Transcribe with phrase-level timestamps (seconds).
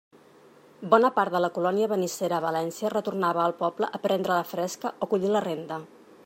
[0.93, 4.95] Bona part de la colònia benissera a València retornava al poble a prendre la fresca
[5.07, 5.79] o collir la renda.